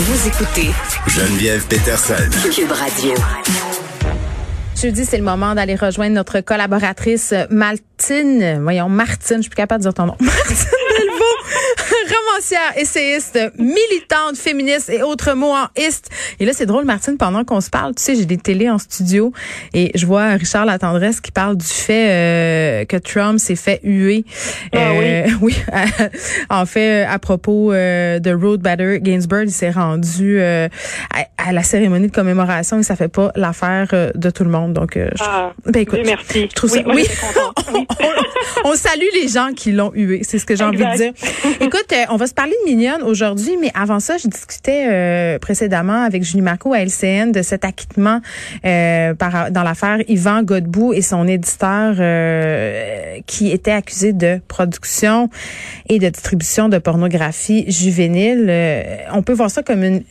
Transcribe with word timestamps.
Vous 0.00 0.28
écoutez 0.28 0.70
Geneviève 1.08 1.66
Peterson. 1.66 2.14
Cube 2.54 2.70
Radio. 2.70 3.14
Jeudi, 4.80 5.04
c'est 5.04 5.18
le 5.18 5.24
moment 5.24 5.56
d'aller 5.56 5.74
rejoindre 5.74 6.14
notre 6.14 6.40
collaboratrice 6.40 7.34
Maltine. 7.50 8.60
Voyons, 8.62 8.88
Martine, 8.88 9.38
je 9.38 9.42
suis 9.42 9.50
plus 9.50 9.56
capable 9.56 9.82
de 9.82 9.88
dire 9.88 9.94
ton 9.94 10.06
nom. 10.06 10.16
Martine 10.20 10.77
romancière, 12.08 12.72
essayiste, 12.76 13.38
militante, 13.58 14.36
féministe 14.36 14.90
et 14.90 15.02
autres 15.02 15.34
mots 15.34 15.52
en 15.54 15.66
ist. 15.76 16.08
Et 16.40 16.44
là, 16.46 16.52
c'est 16.54 16.66
drôle, 16.66 16.84
Martine, 16.84 17.16
pendant 17.16 17.44
qu'on 17.44 17.60
se 17.60 17.70
parle, 17.70 17.94
tu 17.94 18.02
sais, 18.02 18.14
j'ai 18.14 18.24
des 18.24 18.36
télés 18.38 18.70
en 18.70 18.78
studio 18.78 19.32
et 19.74 19.90
je 19.94 20.06
vois 20.06 20.30
Richard 20.30 20.64
Latendresse 20.66 21.20
qui 21.20 21.30
parle 21.32 21.56
du 21.56 21.66
fait 21.66 22.08
euh, 22.10 22.84
que 22.84 22.96
Trump 22.96 23.38
s'est 23.38 23.56
fait 23.56 23.80
huer. 23.82 24.24
Ah 24.72 24.90
Euh, 24.92 25.26
oui, 25.40 25.54
en 26.50 26.66
fait, 26.66 27.02
à 27.04 27.18
propos 27.18 27.72
euh, 27.72 28.18
de 28.18 28.30
Ruth 28.32 28.60
Bader 28.60 29.00
Ginsburg, 29.02 29.44
il 29.46 29.50
s'est 29.52 29.70
rendu 29.70 30.38
euh, 30.40 30.68
à, 31.14 31.48
à 31.48 31.52
la 31.52 31.62
cérémonie 31.62 32.08
de 32.08 32.14
commémoration 32.14 32.78
et 32.78 32.82
ça 32.82 32.96
fait 32.96 33.08
pas 33.08 33.30
l'affaire 33.36 33.88
euh, 33.92 34.10
de 34.14 34.30
tout 34.30 34.44
le 34.44 34.50
monde. 34.50 34.72
Donc, 34.72 34.96
euh, 34.96 35.08
je- 35.16 35.22
Ah, 35.26 35.52
ben 35.66 35.80
écoute, 35.80 36.00
merci. 36.04 36.42
je 36.50 36.54
trouve 36.54 36.72
Oui, 36.72 36.78
ça. 36.78 36.84
moi, 36.84 36.94
Oui. 36.94 37.06
Oui. 37.74 37.86
on, 38.64 38.70
on 38.70 38.74
salue 38.74 39.08
les 39.14 39.28
gens 39.28 39.50
qui 39.54 39.72
l'ont 39.72 39.92
hué. 39.94 40.20
C'est 40.22 40.38
ce 40.38 40.46
que 40.46 40.56
j'ai 40.56 40.64
envie 40.64 40.78
de 40.78 40.96
dire. 40.96 41.12
Écoute, 41.60 41.86
euh, 41.98 42.04
on 42.10 42.16
va 42.16 42.26
se 42.26 42.34
parler 42.34 42.54
de 42.64 42.70
Mignonne 42.70 43.02
aujourd'hui, 43.02 43.56
mais 43.60 43.70
avant 43.74 44.00
ça, 44.00 44.16
je 44.18 44.28
discutais 44.28 44.86
euh, 44.88 45.38
précédemment 45.38 46.02
avec 46.02 46.22
Julie 46.22 46.42
Marco 46.42 46.72
à 46.72 46.80
LCN 46.80 47.32
de 47.32 47.42
cet 47.42 47.64
acquittement 47.64 48.20
euh, 48.64 49.14
dans 49.14 49.62
l'affaire 49.62 49.98
Yvan 50.08 50.42
Godbout 50.42 50.92
et 50.92 51.02
son 51.02 51.26
éditeur 51.26 51.94
qui 53.26 53.50
était 53.50 53.72
accusé 53.72 54.12
de 54.12 54.40
production 54.48 55.28
et 55.88 55.98
de 55.98 56.08
distribution 56.08 56.68
de 56.68 56.78
pornographie 56.78 57.70
juvénile. 57.70 58.52
On 59.12 59.22
peut 59.22 59.32
voir 59.32 59.50
ça 59.50 59.62
comme 59.62 59.82
une 59.82 60.02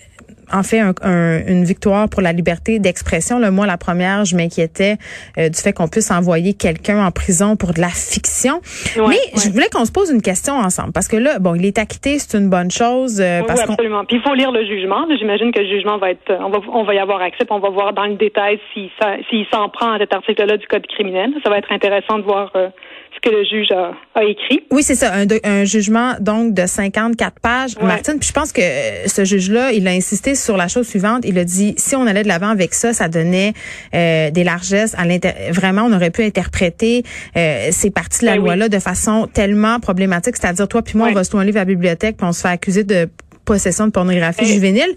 en 0.51 0.63
fait 0.63 0.79
un- 0.79 0.93
un- 1.01 1.45
une 1.47 1.63
victoire 1.63 2.07
pour 2.09 2.21
la 2.21 2.33
liberté 2.33 2.79
d'expression. 2.79 3.39
Le 3.39 3.51
moi, 3.51 3.65
la 3.65 3.77
première, 3.77 4.25
je 4.25 4.35
m'inquiétais 4.35 4.97
euh, 5.37 5.49
du 5.49 5.59
fait 5.59 5.73
qu'on 5.73 5.87
puisse 5.87 6.11
envoyer 6.11 6.53
quelqu'un 6.53 7.05
en 7.05 7.11
prison 7.11 7.55
pour 7.55 7.73
de 7.73 7.81
la 7.81 7.89
fiction. 7.89 8.61
Ouais, 8.95 9.03
Mais 9.09 9.15
ouais. 9.15 9.19
je 9.35 9.49
voulais 9.51 9.67
qu'on 9.71 9.85
se 9.85 9.91
pose 9.91 10.09
une 10.09 10.21
question 10.21 10.53
ensemble 10.55 10.91
parce 10.93 11.07
que 11.07 11.17
là, 11.17 11.39
bon, 11.39 11.55
il 11.55 11.65
est 11.65 11.77
acquitté, 11.77 12.19
c'est 12.19 12.37
une 12.37 12.49
bonne 12.49 12.71
chose 12.71 13.19
euh, 13.21 13.39
Oui, 13.41 13.45
parce 13.47 13.61
oui, 13.61 13.67
absolument. 13.73 14.05
Puis 14.05 14.17
il 14.17 14.21
faut 14.21 14.33
lire 14.33 14.51
le 14.51 14.65
jugement. 14.65 15.05
J'imagine 15.17 15.51
que 15.51 15.59
le 15.59 15.67
jugement 15.67 15.97
va 15.97 16.11
être, 16.11 16.31
on 16.39 16.49
va, 16.49 16.59
on 16.73 16.83
va 16.83 16.93
y 16.93 16.99
avoir 16.99 17.21
accès. 17.21 17.45
puis 17.45 17.47
On 17.51 17.59
va 17.59 17.69
voir 17.69 17.93
dans 17.93 18.05
le 18.05 18.15
détail 18.15 18.59
s'il 18.73 18.89
ça- 18.99 19.15
s'il 19.29 19.45
s'en 19.53 19.69
prend 19.69 19.93
à 19.93 19.97
cet 19.99 20.13
article-là 20.13 20.57
du 20.57 20.67
code 20.67 20.85
criminel. 20.87 21.31
Ça 21.43 21.49
va 21.49 21.57
être 21.57 21.71
intéressant 21.71 22.17
de 22.19 22.23
voir 22.23 22.51
euh, 22.55 22.69
ce 23.15 23.29
que 23.29 23.35
le 23.35 23.43
juge 23.43 23.71
a, 23.71 23.93
a 24.19 24.23
écrit. 24.23 24.61
Oui, 24.71 24.83
c'est 24.83 24.95
ça, 24.95 25.13
un, 25.13 25.25
de- 25.25 25.39
un 25.43 25.63
jugement 25.65 26.15
donc 26.19 26.53
de 26.53 26.65
54 26.65 27.39
pages, 27.39 27.75
Ouais. 27.77 27.83
Martine. 27.87 28.19
Puis 28.19 28.27
je 28.29 28.33
pense 28.33 28.51
que 28.51 28.61
euh, 28.61 29.07
ce 29.07 29.25
juge-là, 29.25 29.71
il 29.71 29.87
a 29.87 29.91
insisté 29.91 30.35
sur 30.35 30.55
la 30.57 30.67
chose 30.67 30.87
suivante. 30.87 31.23
Il 31.25 31.37
a 31.39 31.43
dit 31.43 31.73
si 31.77 31.95
on 31.95 32.05
allait 32.05 32.23
de 32.23 32.27
l'avant 32.27 32.49
avec 32.49 32.73
ça, 32.73 32.93
ça 32.93 33.07
donnait 33.07 33.53
euh, 33.95 34.29
des 34.31 34.43
largesses 34.43 34.93
à 34.97 35.05
l'inter. 35.05 35.31
Vraiment, 35.51 35.83
on 35.83 35.93
aurait 35.93 36.11
pu 36.11 36.23
interpréter 36.23 37.03
euh, 37.35 37.69
ces 37.71 37.89
parties 37.91 38.21
de 38.21 38.25
la 38.27 38.33
Ben 38.33 38.39
oui. 38.39 38.45
loi-là 38.45 38.69
de 38.69 38.79
façon 38.79 39.27
tellement 39.33 39.79
problématique. 39.79 40.35
C'est-à-dire 40.37 40.67
toi 40.67 40.81
puis 40.81 40.97
moi, 40.97 41.07
Ouais. 41.07 41.13
on 41.13 41.15
va 41.15 41.23
se 41.23 41.29
trouver 41.29 41.43
un 41.43 41.45
livre 41.47 41.57
à 41.57 41.61
la 41.61 41.65
bibliothèque, 41.65 42.17
puis 42.17 42.27
on 42.27 42.31
se 42.33 42.41
fait 42.41 42.47
accuser 42.49 42.83
de 42.83 43.09
possession 43.45 43.87
de 43.87 43.91
pornographie 43.91 44.41
Eh, 44.43 44.53
juvénile. 44.53 44.93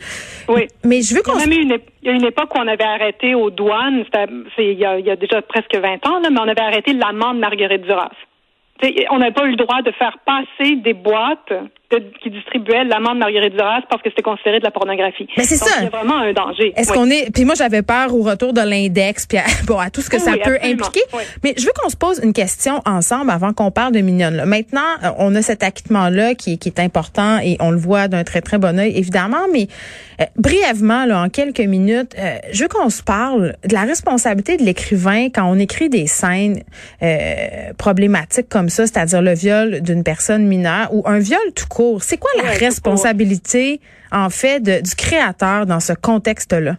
Oui. 0.48 0.66
Mais 0.84 1.02
je 1.02 1.14
veux 1.14 1.22
qu'on 1.22 1.36
même 1.36 1.52
une, 1.52 1.78
il 2.02 2.08
y 2.08 2.10
a 2.10 2.14
une 2.14 2.24
époque 2.24 2.54
où 2.54 2.58
on 2.58 2.66
avait 2.66 2.84
arrêté 2.84 3.34
aux 3.34 3.50
douanes, 3.50 4.04
il 4.58 4.72
y, 4.72 4.84
a, 4.84 4.98
il 4.98 5.04
y 5.04 5.10
a 5.10 5.16
déjà 5.16 5.42
presque 5.42 5.76
20 5.76 6.06
ans, 6.06 6.20
là, 6.20 6.30
mais 6.30 6.40
on 6.40 6.48
avait 6.48 6.60
arrêté 6.60 6.92
l'amende 6.94 7.38
Marguerite 7.38 7.82
Duras. 7.82 8.10
On 9.10 9.18
n'avait 9.18 9.32
pas 9.32 9.44
eu 9.44 9.50
le 9.50 9.56
droit 9.56 9.82
de 9.82 9.90
faire 9.92 10.16
passer 10.24 10.76
des 10.76 10.94
boîtes 10.94 11.52
de- 11.90 12.12
qui 12.22 12.30
distribuaient 12.30 12.84
l'amende 12.84 13.18
Marguerite 13.18 13.52
Duras 13.52 13.82
parce 13.90 14.02
que 14.02 14.10
c'était 14.10 14.22
considéré 14.22 14.58
de 14.60 14.64
la 14.64 14.70
pornographie. 14.70 15.26
Mais 15.36 15.44
c'est 15.44 15.58
Donc, 15.58 15.68
ça. 15.68 15.74
Il 15.80 15.84
y 15.84 15.86
a 15.86 15.90
vraiment 15.90 16.18
un 16.18 16.32
danger. 16.32 16.72
Est-ce 16.76 16.90
Oui. 16.92 16.96
qu'on 16.98 17.10
est 17.10 17.30
puis 17.34 17.44
moi 17.44 17.54
j'avais 17.56 17.82
peur 17.82 18.14
au 18.14 18.22
retour 18.22 18.52
de 18.52 18.60
l'index 18.60 19.26
puis 19.26 19.38
à, 19.38 19.44
bon 19.66 19.78
à 19.78 19.90
tout 19.90 20.00
ce 20.00 20.10
que 20.10 20.16
Oui, 20.16 20.22
ça 20.22 20.32
oui, 20.32 20.40
peut 20.44 20.54
absolument. 20.56 20.86
impliquer. 20.86 21.06
Mais 21.42 21.54
je 21.58 21.64
veux 21.64 21.72
qu'on 21.82 21.88
se 21.88 21.96
pose 21.96 22.20
une 22.22 22.32
question 22.32 22.80
ensemble 22.86 23.30
avant 23.30 23.52
qu'on 23.52 23.70
parle 23.70 23.92
de 23.92 24.00
Mignonne. 24.00 24.36
là. 24.36 24.46
Maintenant, 24.46 24.80
euh, 25.04 25.08
on 25.18 25.34
a 25.34 25.42
cet 25.42 25.62
acquittement 25.62 26.08
là 26.08 26.34
qui, 26.34 26.58
qui 26.58 26.68
est 26.68 26.80
important 26.80 27.38
et 27.42 27.56
on 27.60 27.70
le 27.70 27.78
voit 27.78 28.08
d'un 28.08 28.24
très 28.24 28.40
très 28.40 28.58
bon 28.58 28.78
œil 28.78 28.96
évidemment, 28.96 29.46
mais 29.52 29.66
euh, 30.20 30.24
brièvement 30.36 31.06
là 31.06 31.22
en 31.22 31.28
quelques 31.28 31.60
minutes, 31.60 32.14
euh, 32.18 32.36
je 32.52 32.62
veux 32.62 32.68
qu'on 32.68 32.90
se 32.90 33.02
parle 33.02 33.54
de 33.66 33.74
la 33.74 33.82
responsabilité 33.82 34.56
de 34.56 34.62
l'écrivain 34.62 35.26
quand 35.34 35.44
on 35.50 35.58
écrit 35.58 35.88
des 35.88 36.06
scènes 36.06 36.62
euh, 37.02 37.72
problématiques 37.78 38.48
comme 38.48 38.68
ça, 38.68 38.86
c'est-à-dire 38.86 39.22
le 39.22 39.34
viol 39.34 39.80
d'une 39.80 40.04
personne 40.04 40.46
mineure 40.46 40.88
ou 40.92 41.02
un 41.06 41.18
viol 41.18 41.40
tout 41.54 41.66
court. 41.68 41.79
C'est 42.00 42.18
quoi 42.18 42.30
la 42.36 42.44
Ouais, 42.50 42.56
responsabilité 42.58 43.80
en 44.12 44.30
fait 44.30 44.60
de- 44.60 44.82
du 44.82 44.94
créateur 44.96 45.66
dans 45.66 45.80
ce 45.80 45.92
contexte-là? 45.92 46.74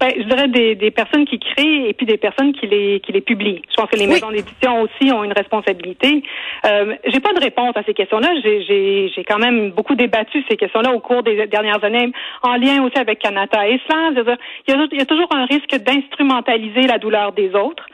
Ben, 0.00 0.10
je 0.16 0.22
dirais 0.24 0.48
des, 0.48 0.74
des 0.74 0.90
personnes 0.90 1.24
qui 1.26 1.38
créent 1.38 1.88
et 1.88 1.92
puis 1.92 2.06
des 2.06 2.16
personnes 2.16 2.52
qui 2.54 2.66
les 2.66 2.98
qui 3.04 3.12
les 3.12 3.20
publient. 3.20 3.62
Je 3.70 3.74
pense 3.76 3.88
que 3.88 3.96
les 3.96 4.06
Oui. 4.06 4.14
maisons 4.14 4.32
d'édition 4.32 4.82
aussi 4.82 5.12
ont 5.12 5.22
une 5.22 5.32
responsabilité. 5.32 6.24
Euh, 6.66 6.94
j'ai 7.06 7.20
pas 7.20 7.32
de 7.32 7.40
réponse 7.40 7.76
à 7.76 7.82
ces 7.84 7.94
questions-là. 7.94 8.30
J'ai 8.42 8.62
j'ai 8.62 9.12
j'ai 9.14 9.22
quand 9.24 9.38
même 9.38 9.70
beaucoup 9.70 9.94
débattu 9.94 10.42
ces 10.48 10.56
questions-là 10.56 10.92
au 10.92 10.98
cours 10.98 11.22
des 11.22 11.46
dernières 11.46 11.82
années, 11.84 12.10
en 12.42 12.54
lien 12.56 12.82
aussi 12.84 12.98
avec 12.98 13.20
Canada 13.20 13.58
et 13.68 13.74
Islam. 13.80 14.14
Y, 14.16 14.72
a, 14.72 14.86
il 14.92 14.98
y 14.98 15.02
a 15.02 15.06
toujours 15.06 15.28
un 15.32 15.44
risque 15.46 15.74
d'instrumentaliser 15.86 16.82
la 16.82 16.98
douleur 16.98 17.32
des 17.32 17.50
autres. 17.54 17.86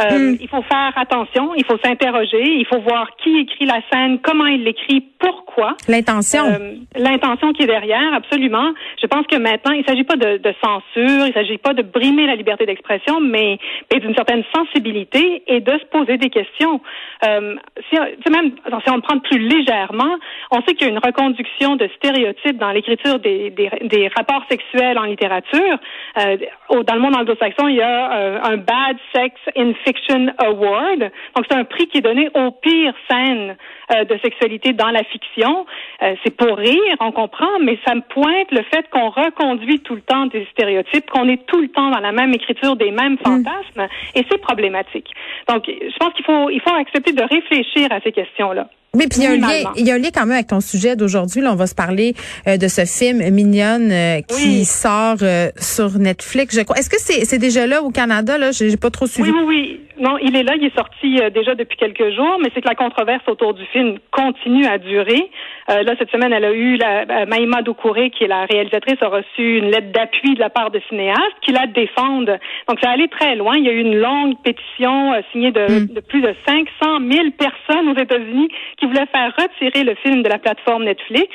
Euh, 0.00 0.16
Hmm. 0.16 0.36
Il 0.40 0.48
faut 0.48 0.62
faire 0.62 0.92
attention, 0.96 1.54
il 1.54 1.64
faut 1.64 1.78
s'interroger, 1.82 2.42
il 2.42 2.66
faut 2.66 2.80
voir 2.80 3.08
qui 3.22 3.38
écrit 3.38 3.64
la 3.66 3.80
scène, 3.90 4.18
comment 4.20 4.46
il 4.46 4.62
l'écrit, 4.64 5.00
pourquoi. 5.18 5.76
L'intention. 5.88 6.44
Euh, 6.46 6.74
L'intention 6.96 7.52
qui 7.52 7.62
est 7.62 7.66
derrière, 7.66 8.12
absolument. 8.14 8.72
Je 9.00 9.06
pense 9.06 9.26
que 9.26 9.36
maintenant, 9.36 9.72
il 9.72 9.80
ne 9.80 9.84
s'agit 9.84 10.04
pas 10.04 10.16
de, 10.16 10.36
de 10.36 10.54
censure, 10.62 11.26
il 11.26 11.28
ne 11.28 11.32
s'agit 11.32 11.58
pas 11.58 11.72
de 11.74 11.82
brimer 11.82 12.26
la 12.26 12.34
liberté 12.34 12.66
d'expression, 12.66 13.20
mais, 13.20 13.58
mais 13.92 14.00
d'une 14.00 14.14
certaine 14.14 14.44
sensibilité 14.54 15.42
et 15.46 15.60
de 15.60 15.72
se 15.72 15.84
poser 15.86 16.18
des 16.18 16.30
questions. 16.30 16.80
Euh, 17.24 17.56
si, 17.90 17.96
même, 18.30 18.52
si 18.84 18.90
on 18.90 18.96
le 18.96 19.02
prend 19.02 19.18
plus 19.18 19.38
légèrement, 19.38 20.16
on 20.50 20.60
sait 20.62 20.74
qu'il 20.74 20.86
y 20.86 20.90
a 20.90 20.92
une 20.92 20.98
reconduction 21.04 21.76
de 21.76 21.88
stéréotypes 21.96 22.58
dans 22.58 22.70
l'écriture 22.70 23.18
des, 23.18 23.50
des, 23.50 23.70
des 23.82 24.08
rapports 24.16 24.44
sexuels 24.50 24.98
en 24.98 25.04
littérature. 25.04 25.78
Euh, 26.18 26.36
dans 26.70 26.94
le 26.94 27.00
monde 27.00 27.16
anglo-saxon, 27.16 27.68
il 27.68 27.76
y 27.76 27.82
a 27.82 28.12
euh, 28.12 28.38
un 28.42 28.56
Bad 28.56 28.96
Sex 29.14 29.34
in 29.56 29.72
Fiction 29.86 30.26
Award. 30.38 31.10
Donc, 31.36 31.46
c'est 31.48 31.56
un 31.56 31.64
prix 31.64 31.86
qui 31.86 31.98
est 31.98 32.02
donné 32.02 32.28
aux 32.34 32.50
pires 32.50 32.94
scènes 33.08 33.56
euh, 33.94 34.04
de 34.04 34.18
sexualité 34.18 34.72
dans 34.72 34.90
la 34.90 35.04
fiction. 35.04 35.66
Euh, 36.02 36.14
c'est 36.24 36.36
pour 36.36 36.56
rire, 36.56 36.96
on 37.00 37.12
comprend, 37.12 37.58
mais 37.60 37.78
ça 37.86 37.94
me 37.94 38.00
pointe 38.00 38.50
le 38.50 38.62
fait 38.62 38.88
qu'on 38.90 39.10
reconduit 39.10 39.80
tout 39.80 39.94
le 39.94 40.02
temps 40.02 40.26
des 40.26 40.46
stéréotypes, 40.52 41.08
qu'on 41.10 41.28
est 41.28 41.46
tout 41.46 41.60
le 41.60 41.68
temps 41.68 41.90
dans 41.90 42.00
la 42.00 42.12
même 42.12 42.34
écriture 42.34 42.76
des 42.76 42.90
mêmes 42.90 43.18
fantasmes, 43.18 43.86
et 44.14 44.24
c'est 44.30 44.40
problématique. 44.40 45.10
Donc, 45.48 45.64
je 45.66 45.96
pense 45.98 46.12
qu'il 46.14 46.24
faut, 46.24 46.50
il 46.50 46.60
faut 46.60 46.74
accepter 46.74 47.12
de 47.12 47.22
réfléchir 47.22 47.88
à 47.90 48.00
ces 48.00 48.12
questions-là. 48.12 48.68
Mais 48.94 49.08
puis 49.08 49.20
il 49.20 49.24
y 49.24 49.26
a 49.26 49.30
un 49.32 49.36
lien, 49.36 49.70
il 49.76 49.86
y 49.86 49.90
a 49.90 49.94
un 49.94 49.98
lien 49.98 50.08
quand 50.14 50.22
même 50.22 50.32
avec 50.36 50.46
ton 50.46 50.60
sujet 50.60 50.96
d'aujourd'hui. 50.96 51.42
Là, 51.42 51.52
on 51.52 51.56
va 51.56 51.66
se 51.66 51.74
parler 51.74 52.14
euh, 52.48 52.56
de 52.56 52.66
ce 52.68 52.84
film 52.86 53.18
Mignonne 53.30 53.90
euh, 53.92 54.20
qui 54.22 54.60
Oui. 54.60 54.64
sort 54.64 55.16
euh, 55.22 55.48
sur 55.56 55.98
Netflix. 55.98 56.56
Je 56.56 56.62
crois. 56.62 56.76
Est-ce 56.78 56.88
que 56.88 56.98
c'est 56.98 57.24
c'est 57.26 57.38
déjà 57.38 57.66
là 57.66 57.82
au 57.82 57.90
Canada 57.90 58.38
là? 58.38 58.52
J'ai 58.52 58.70
j'ai 58.70 58.76
pas 58.78 58.90
trop 58.90 59.06
suivi. 59.06 59.30
Oui, 59.30 59.36
oui, 59.38 59.44
oui. 59.46 59.80
Non, 59.98 60.18
il 60.22 60.36
est 60.36 60.42
là, 60.42 60.52
il 60.60 60.64
est 60.66 60.74
sorti 60.76 61.16
déjà 61.32 61.54
depuis 61.54 61.78
quelques 61.78 62.14
jours, 62.14 62.38
mais 62.42 62.50
c'est 62.54 62.60
que 62.60 62.68
la 62.68 62.74
controverse 62.74 63.26
autour 63.28 63.54
du 63.54 63.64
film 63.72 63.96
continue 64.10 64.66
à 64.66 64.76
durer. 64.76 65.30
Là, 65.68 65.94
cette 65.98 66.10
semaine, 66.10 66.34
elle 66.34 66.44
a 66.44 66.52
eu 66.52 66.76
la 66.76 67.24
Maïma 67.24 67.62
Doucouré, 67.62 68.10
qui 68.10 68.24
est 68.24 68.28
la 68.28 68.44
réalisatrice, 68.44 69.00
a 69.00 69.08
reçu 69.08 69.56
une 69.56 69.70
lettre 69.70 69.92
d'appui 69.92 70.34
de 70.34 70.40
la 70.40 70.50
part 70.50 70.70
de 70.70 70.82
cinéastes 70.90 71.38
qui 71.40 71.52
la 71.52 71.66
défendent. 71.66 72.38
Donc, 72.68 72.78
ça 72.82 72.90
allait 72.90 73.08
très 73.08 73.36
loin. 73.36 73.54
Il 73.56 73.64
y 73.64 73.70
a 73.70 73.72
eu 73.72 73.80
une 73.80 73.96
longue 73.96 74.34
pétition 74.44 75.14
signée 75.32 75.50
de, 75.50 75.86
de 75.90 76.00
plus 76.00 76.20
de 76.20 76.34
500 76.46 76.98
000 77.10 77.28
personnes 77.38 77.88
aux 77.88 77.98
États-Unis 77.98 78.48
qui 78.78 78.85
voulaient 78.86 79.06
faire 79.06 79.32
retirer 79.36 79.84
le 79.84 79.94
film 79.96 80.22
de 80.22 80.28
la 80.28 80.38
plateforme 80.38 80.84
Netflix. 80.84 81.34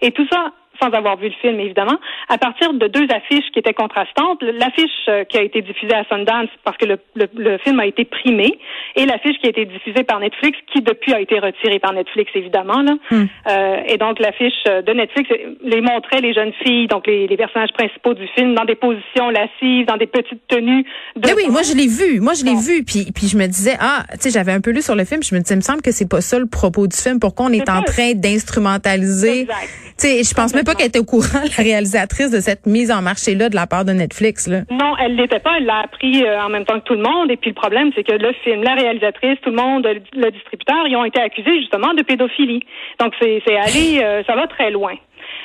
Et 0.00 0.10
tout 0.10 0.26
ça 0.30 0.52
sans 0.80 0.90
avoir 0.90 1.16
vu 1.16 1.28
le 1.28 1.34
film, 1.40 1.60
évidemment, 1.60 1.98
à 2.28 2.38
partir 2.38 2.72
de 2.72 2.86
deux 2.86 3.06
affiches 3.14 3.50
qui 3.52 3.58
étaient 3.58 3.74
contrastantes. 3.74 4.42
L'affiche 4.42 4.90
euh, 5.08 5.24
qui 5.24 5.38
a 5.38 5.42
été 5.42 5.62
diffusée 5.62 5.94
à 5.94 6.04
Sundance 6.08 6.48
parce 6.64 6.76
que 6.76 6.86
le, 6.86 6.98
le, 7.14 7.26
le 7.36 7.58
film 7.58 7.80
a 7.80 7.86
été 7.86 8.04
primé 8.04 8.58
et 8.96 9.06
l'affiche 9.06 9.38
qui 9.40 9.46
a 9.46 9.50
été 9.50 9.64
diffusée 9.64 10.04
par 10.04 10.20
Netflix, 10.20 10.58
qui 10.72 10.80
depuis 10.80 11.12
a 11.14 11.20
été 11.20 11.38
retirée 11.38 11.78
par 11.78 11.92
Netflix, 11.92 12.30
évidemment. 12.34 12.82
Là. 12.82 12.94
Euh, 13.12 13.76
et 13.86 13.96
donc, 13.98 14.18
l'affiche 14.18 14.64
de 14.64 14.92
Netflix 14.92 15.30
euh, 15.30 15.54
les 15.62 15.80
montrait 15.80 16.20
les 16.20 16.34
jeunes 16.34 16.52
filles, 16.64 16.86
donc 16.86 17.06
les, 17.06 17.26
les 17.26 17.36
personnages 17.36 17.72
principaux 17.72 18.14
du 18.14 18.26
film, 18.28 18.54
dans 18.54 18.64
des 18.64 18.74
positions 18.74 19.30
lascives, 19.30 19.86
dans 19.86 19.96
des 19.96 20.06
petites 20.06 20.46
tenues. 20.48 20.84
De 21.16 21.26
Mais 21.26 21.34
oui, 21.34 21.44
moi 21.50 21.62
je 21.62 21.74
l'ai 21.74 21.86
vu, 21.86 22.20
moi 22.20 22.32
je 22.34 22.44
l'ai 22.44 22.54
vu, 22.54 22.84
puis 22.84 23.12
puis 23.12 23.26
je 23.26 23.36
me 23.36 23.46
disais 23.46 23.76
ah, 23.80 24.04
tu 24.12 24.20
sais, 24.20 24.30
j'avais 24.30 24.52
un 24.52 24.60
peu 24.60 24.70
lu 24.70 24.82
sur 24.82 24.94
le 24.94 25.04
film, 25.04 25.22
je 25.22 25.34
me 25.34 25.40
disais, 25.40 25.54
il 25.54 25.58
me 25.58 25.62
semble 25.62 25.82
que 25.82 25.92
c'est 25.92 26.08
pas 26.08 26.20
ça 26.20 26.38
le 26.38 26.46
propos 26.46 26.86
du 26.86 26.96
film, 26.96 27.20
pourquoi 27.20 27.46
on 27.46 27.52
est 27.52 27.68
en 27.68 27.82
train 27.82 28.12
d'instrumentaliser. 28.14 29.46
Tu 29.46 30.08
sais, 30.08 30.22
je 30.22 30.34
pense 30.34 30.54
même 30.54 30.61
pas 30.64 30.74
qu'elle 30.74 30.88
était 30.88 30.98
au 30.98 31.04
courant, 31.04 31.40
la 31.56 31.62
réalisatrice 31.62 32.30
de 32.30 32.40
cette 32.40 32.66
mise 32.66 32.90
en 32.90 33.02
marché 33.02 33.34
là 33.34 33.48
de 33.48 33.54
la 33.54 33.66
part 33.66 33.84
de 33.84 33.92
Netflix 33.92 34.46
là. 34.46 34.60
Non, 34.70 34.94
elle 34.98 35.16
l'était 35.16 35.38
pas. 35.38 35.56
Elle 35.58 35.66
l'a 35.66 35.80
appris 35.80 36.24
euh, 36.24 36.42
en 36.42 36.48
même 36.48 36.64
temps 36.64 36.78
que 36.80 36.84
tout 36.84 36.94
le 36.94 37.02
monde. 37.02 37.30
Et 37.30 37.36
puis 37.36 37.50
le 37.50 37.54
problème, 37.54 37.90
c'est 37.94 38.04
que 38.04 38.12
le 38.12 38.32
film, 38.44 38.62
la 38.62 38.74
réalisatrice, 38.74 39.38
tout 39.42 39.50
le 39.50 39.56
monde, 39.56 39.86
le, 40.14 40.30
distributeur, 40.30 40.86
ils 40.86 40.96
ont 40.96 41.04
été 41.04 41.20
accusés 41.20 41.60
justement 41.60 41.94
de 41.94 42.02
pédophilie. 42.02 42.60
Donc 43.00 43.14
c'est 43.20 43.42
c'est 43.46 43.56
allé, 43.56 44.00
euh, 44.02 44.22
ça 44.24 44.34
va 44.34 44.46
très 44.46 44.70
loin. 44.70 44.94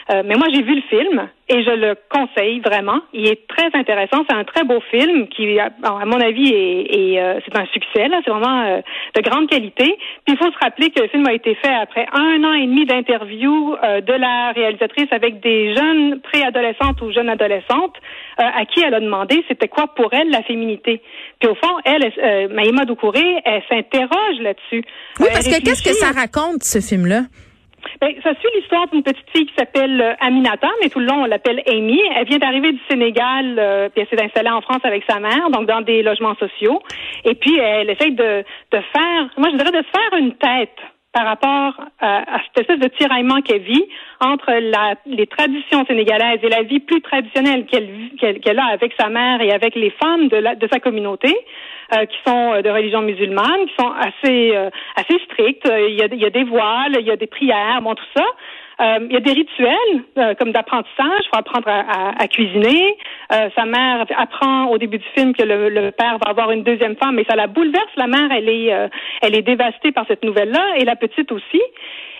Euh, 0.09 0.23
mais 0.25 0.35
moi, 0.35 0.47
j'ai 0.53 0.61
vu 0.61 0.75
le 0.75 0.81
film 0.89 1.27
et 1.49 1.63
je 1.63 1.71
le 1.71 1.95
conseille 2.09 2.59
vraiment. 2.59 2.99
Il 3.13 3.27
est 3.27 3.47
très 3.47 3.69
intéressant. 3.73 4.23
C'est 4.29 4.35
un 4.35 4.43
très 4.43 4.63
beau 4.63 4.79
film 4.91 5.27
qui, 5.27 5.59
à, 5.59 5.69
mon 6.05 6.19
avis, 6.19 6.49
est, 6.53 7.19
euh, 7.19 7.39
c'est 7.45 7.57
un 7.57 7.65
succès. 7.67 8.07
Là, 8.07 8.21
c'est 8.23 8.31
vraiment 8.31 8.63
euh, 8.63 8.81
de 9.15 9.21
grande 9.21 9.49
qualité. 9.49 9.97
Puis 10.25 10.35
il 10.35 10.37
faut 10.37 10.51
se 10.51 10.57
rappeler 10.61 10.89
que 10.91 11.01
le 11.01 11.09
film 11.09 11.27
a 11.27 11.33
été 11.33 11.55
fait 11.55 11.73
après 11.73 12.05
un 12.13 12.43
an 12.43 12.53
et 12.53 12.65
demi 12.65 12.85
d'interview 12.85 13.75
de 14.01 14.13
la 14.13 14.51
réalisatrice 14.51 15.07
avec 15.11 15.39
des 15.41 15.75
jeunes 15.75 16.19
préadolescentes 16.21 17.01
ou 17.01 17.11
jeunes 17.11 17.29
adolescentes 17.29 17.95
à 18.37 18.65
qui 18.65 18.81
elle 18.81 18.93
a 18.93 18.99
demandé 18.99 19.43
c'était 19.47 19.67
quoi 19.67 19.87
pour 19.87 20.13
elle 20.13 20.29
la 20.29 20.43
féminité. 20.43 21.01
Puis 21.39 21.49
au 21.49 21.55
fond, 21.55 21.73
elle, 21.85 22.03
euh, 22.23 22.47
Maïma 22.53 22.85
Doucouré, 22.85 23.23
elle 23.45 23.61
s'interroge 23.69 24.39
là-dessus. 24.41 24.83
Oui, 25.19 25.27
parce 25.31 25.47
que 25.47 25.63
qu'est-ce 25.63 25.83
que 25.83 25.93
ça 25.93 26.11
raconte 26.11 26.63
ce 26.63 26.79
film-là? 26.79 27.23
Ben, 28.01 28.13
ça 28.23 28.33
suit 28.35 28.49
l'histoire 28.55 28.87
d'une 28.87 29.03
petite 29.03 29.29
fille 29.33 29.45
qui 29.45 29.53
s'appelle 29.57 30.01
euh, 30.01 30.13
Aminata, 30.19 30.69
mais 30.81 30.89
tout 30.89 30.99
le 30.99 31.05
long 31.05 31.23
on 31.23 31.25
l'appelle 31.25 31.61
Amy. 31.67 32.01
Elle 32.15 32.27
vient 32.27 32.37
d'arriver 32.37 32.71
du 32.71 32.81
Sénégal, 32.89 33.55
euh, 33.57 33.89
puis 33.89 34.01
elle 34.01 34.17
s'est 34.17 34.23
installée 34.23 34.49
en 34.49 34.61
France 34.61 34.81
avec 34.83 35.03
sa 35.09 35.19
mère, 35.19 35.49
donc 35.51 35.67
dans 35.67 35.81
des 35.81 36.03
logements 36.03 36.35
sociaux. 36.35 36.81
Et 37.25 37.35
puis 37.35 37.57
elle 37.57 37.89
essaye 37.89 38.11
de, 38.11 38.43
de 38.71 38.79
faire, 38.93 39.29
moi 39.37 39.49
je 39.51 39.57
dirais 39.57 39.71
de 39.71 39.83
se 39.83 39.91
faire 39.91 40.19
une 40.19 40.35
tête 40.35 40.77
par 41.17 41.25
rapport 41.25 41.73
à, 41.99 42.41
cette 42.45 42.69
espèce 42.69 42.79
de 42.79 42.95
tiraillement 42.95 43.41
qu'elle 43.41 43.61
vit 43.61 43.85
entre 44.19 44.51
la, 44.51 44.93
les 45.07 45.25
traditions 45.25 45.83
sénégalaises 45.85 46.39
et 46.43 46.49
la 46.49 46.61
vie 46.61 46.79
plus 46.79 47.01
traditionnelle 47.01 47.65
qu'elle 47.65 48.39
qu'elle 48.39 48.59
a 48.59 48.65
avec 48.65 48.93
sa 48.99 49.09
mère 49.09 49.41
et 49.41 49.51
avec 49.51 49.73
les 49.73 49.89
femmes 49.91 50.27
de, 50.27 50.37
la, 50.37 50.53
de 50.53 50.67
sa 50.71 50.79
communauté, 50.79 51.35
qui 51.91 52.17
sont 52.25 52.53
euh, 52.53 52.61
de 52.61 52.69
religion 52.69 53.01
musulmane, 53.01 53.65
qui 53.67 53.73
sont 53.79 53.91
assez 53.91 54.55
euh, 54.55 54.69
assez 54.95 55.17
strictes. 55.25 55.67
Il 55.67 55.95
y, 55.95 56.01
a, 56.01 56.07
il 56.11 56.19
y 56.19 56.25
a 56.25 56.29
des 56.29 56.43
voiles, 56.43 56.97
il 56.99 57.05
y 57.05 57.11
a 57.11 57.15
des 57.15 57.27
prières, 57.27 57.81
bon 57.81 57.95
tout 57.95 58.05
ça. 58.15 58.25
Euh, 58.79 58.99
il 59.09 59.13
y 59.13 59.17
a 59.17 59.21
des 59.21 59.31
rituels 59.31 60.03
euh, 60.19 60.35
comme 60.35 60.51
d'apprentissage. 60.51 61.23
Faut 61.31 61.39
apprendre 61.39 61.67
à, 61.67 62.21
à, 62.21 62.27
cuisiner. 62.27 62.95
Euh, 63.33 63.49
sa 63.55 63.65
mère 63.65 64.05
apprend 64.15 64.65
au 64.67 64.77
début 64.77 64.99
du 64.99 65.07
film 65.15 65.33
que 65.33 65.41
le, 65.41 65.69
le, 65.69 65.91
père 65.91 66.19
va 66.23 66.29
avoir 66.29 66.51
une 66.51 66.63
deuxième 66.63 66.95
femme, 66.95 67.15
mais 67.15 67.25
ça 67.27 67.35
la 67.35 67.47
bouleverse. 67.47 67.89
La 67.95 68.05
mère, 68.05 68.31
elle 68.31 68.49
est, 68.49 68.71
elle 69.21 69.35
est 69.35 69.41
dévastée 69.41 69.91
par 69.91 70.05
cette 70.07 70.23
nouvelle-là, 70.23 70.77
et 70.77 70.85
la 70.85 70.95
petite 70.95 71.31
aussi. 71.31 71.61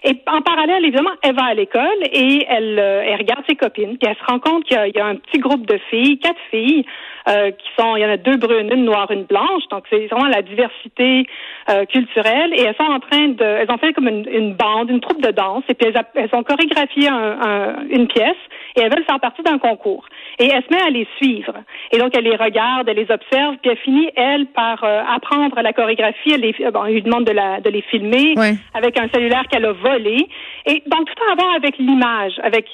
Et 0.04 0.16
en 0.28 0.42
parallèle, 0.42 0.84
évidemment, 0.84 1.12
elle 1.24 1.36
va 1.36 1.46
à 1.46 1.54
l'école 1.54 2.02
et 2.12 2.46
elle, 2.50 2.80
elle 2.80 3.18
regarde 3.18 3.44
ses 3.48 3.56
copines. 3.56 3.98
Puis 3.98 4.10
elle 4.10 4.16
se 4.16 4.32
rend 4.32 4.40
compte 4.40 4.64
qu'il 4.66 4.78
y, 4.78 4.98
y, 4.98 5.00
a 5.00 5.06
un 5.06 5.16
petit 5.16 5.40
groupe 5.40 5.66
de 5.66 5.78
filles, 5.90 6.20
quatre 6.20 6.40
filles, 6.52 6.86
euh, 7.28 7.52
qui 7.52 7.68
sont, 7.78 7.98
il 7.98 8.04
y 8.04 8.06
en 8.06 8.10
a 8.10 8.16
deux 8.16 8.38
brunes, 8.38 8.72
une 8.72 8.86
noire, 8.86 9.12
une 9.12 9.24
blanche. 9.24 9.64
Donc 9.70 9.84
c'est 9.90 10.08
vraiment 10.08 10.28
la 10.28 10.42
diversité 10.42 11.26
euh, 11.70 11.84
culturelle. 11.86 12.54
Et 12.54 12.62
elles 12.62 12.76
sont 12.76 12.90
en 12.90 13.00
train 13.00 13.28
de, 13.28 13.44
elles 13.44 13.70
ont 13.70 13.78
fait 13.78 13.92
comme 13.92 14.08
une, 14.08 14.26
une 14.32 14.54
bande, 14.54 14.90
une 14.90 15.02
troupe 15.02 15.22
de 15.22 15.32
danse. 15.32 15.64
Et 15.68 15.74
puis 15.74 15.90
elles, 15.90 16.02
elles 16.16 16.30
ont 16.32 16.44
chorégraphié 16.44 17.10
un, 17.10 17.38
un, 17.42 17.76
une 17.90 18.08
pièce 18.08 18.38
et 18.78 18.82
elles 18.82 18.92
veulent 18.92 19.06
faire 19.06 19.20
partie 19.20 19.42
d'un 19.42 19.58
concours. 19.58 20.06
Et 20.40 20.46
elle 20.46 20.64
se 20.64 20.74
met 20.74 20.82
à 20.82 20.90
les 20.90 21.08
suivre. 21.18 21.54
Et 21.92 21.98
donc 21.98 22.16
elle 22.16 22.24
les 22.24 22.36
regarde, 22.36 22.88
elle 22.88 22.98
les 22.98 23.12
observe, 23.12 23.56
puis 23.62 23.72
elle 23.72 23.78
finit 23.78 24.10
elle 24.16 24.46
par 24.48 24.84
euh, 24.84 25.02
apprendre 25.14 25.60
la 25.62 25.74
chorégraphie. 25.74 26.32
Elle, 26.34 26.42
les, 26.42 26.56
bon, 26.72 26.86
elle 26.86 26.94
lui 26.94 27.02
demande 27.02 27.26
de, 27.26 27.34
la, 27.34 27.60
de 27.60 27.70
les 27.70 27.82
filmer 27.82 28.36
avec 28.74 28.98
un 28.98 29.10
cellulaire 29.10 29.44
qu'elle 29.50 29.66
a 29.66 29.74
volé. 29.88 30.28
Et 30.66 30.84
donc 30.88 31.08
tout 31.14 31.24
à 31.32 31.36
voir 31.36 31.56
avec 31.56 31.78
l'image, 31.78 32.34
avec 32.44 32.66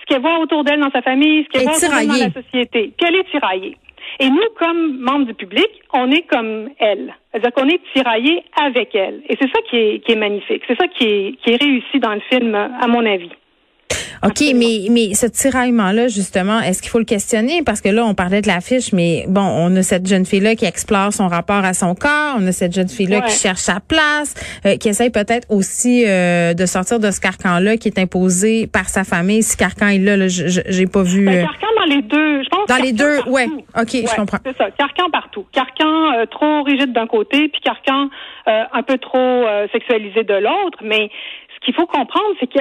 ce 0.00 0.06
qu'elle 0.06 0.22
voit 0.22 0.38
autour 0.38 0.64
d'elle 0.64 0.80
dans 0.80 0.90
sa 0.90 1.02
famille, 1.02 1.44
ce 1.44 1.48
qu'elle 1.48 1.64
voit 1.64 1.76
autour 1.76 1.90
d'elle 1.90 2.08
dans 2.08 2.14
la 2.14 2.42
société. 2.42 2.92
Puis 2.96 3.06
elle 3.08 3.16
est 3.16 3.30
tiraillée. 3.30 3.76
Et 4.18 4.28
nous, 4.28 4.42
comme 4.58 4.98
membres 4.98 5.26
du 5.26 5.34
public, 5.34 5.68
on 5.92 6.10
est 6.10 6.22
comme 6.22 6.68
elle. 6.78 7.14
C'est-à-dire 7.30 7.52
qu'on 7.52 7.68
est 7.68 7.80
tiraillé 7.94 8.42
avec 8.60 8.94
elle. 8.94 9.22
Et 9.28 9.36
c'est 9.40 9.48
ça 9.48 9.60
qui 9.70 9.76
est, 9.76 10.04
qui 10.04 10.12
est 10.12 10.16
magnifique. 10.16 10.62
C'est 10.66 10.76
ça 10.78 10.86
qui 10.88 11.04
est, 11.04 11.36
qui 11.42 11.52
est 11.52 11.62
réussi 11.62 11.98
dans 12.00 12.12
le 12.12 12.20
film, 12.30 12.54
à 12.54 12.86
mon 12.88 13.06
avis. 13.06 13.30
OK, 14.24 14.40
mais, 14.54 14.86
mais 14.88 15.14
ce 15.14 15.26
tiraillement-là, 15.26 16.06
justement, 16.06 16.60
est-ce 16.60 16.80
qu'il 16.80 16.90
faut 16.90 17.00
le 17.00 17.04
questionner? 17.04 17.62
Parce 17.64 17.80
que 17.80 17.88
là, 17.88 18.04
on 18.04 18.14
parlait 18.14 18.40
de 18.40 18.46
l'affiche, 18.46 18.92
mais 18.92 19.24
bon, 19.26 19.40
on 19.40 19.74
a 19.74 19.82
cette 19.82 20.06
jeune 20.06 20.24
fille-là 20.24 20.54
qui 20.54 20.64
explore 20.64 21.12
son 21.12 21.26
rapport 21.26 21.64
à 21.64 21.74
son 21.74 21.96
corps, 21.96 22.36
on 22.38 22.46
a 22.46 22.52
cette 22.52 22.72
jeune 22.72 22.88
fille-là 22.88 23.22
qui 23.22 23.36
cherche 23.36 23.58
sa 23.58 23.80
place, 23.80 24.34
euh, 24.64 24.76
qui 24.76 24.88
essaye 24.88 25.10
peut-être 25.10 25.50
aussi 25.50 26.04
euh, 26.06 26.54
de 26.54 26.66
sortir 26.66 27.00
de 27.00 27.10
ce 27.10 27.20
carcan-là 27.20 27.76
qui 27.76 27.88
est 27.88 27.98
imposé 27.98 28.68
par 28.68 28.88
sa 28.88 29.02
famille. 29.02 29.42
Si 29.42 29.56
carcan 29.56 29.88
est 29.88 29.98
là, 29.98 30.16
là 30.16 30.26
j'ai 30.28 30.86
pas 30.86 31.02
vu... 31.02 31.26
Ben, 31.26 31.38
euh, 31.38 31.42
carcan 31.42 31.66
dans 31.76 31.94
les 31.94 32.02
deux, 32.02 32.42
je 32.44 32.48
pense. 32.48 32.68
Dans 32.68 32.82
les 32.82 32.92
deux, 32.92 33.22
ouais. 33.26 33.46
OK, 33.76 33.90
je 33.90 34.14
comprends. 34.14 34.38
C'est 34.44 34.56
ça, 34.56 34.70
carcan 34.70 35.10
partout. 35.10 35.46
Carcan 35.50 36.26
trop 36.30 36.62
rigide 36.62 36.92
d'un 36.92 37.08
côté, 37.08 37.48
puis 37.48 37.60
carcan 37.60 38.08
un 38.46 38.82
peu 38.82 38.98
trop 38.98 39.46
sexualisé 39.72 40.22
de 40.22 40.34
l'autre, 40.34 40.78
mais 40.82 41.10
qu'il 41.64 41.74
faut 41.74 41.86
comprendre, 41.86 42.34
c'est 42.40 42.46
que 42.46 42.58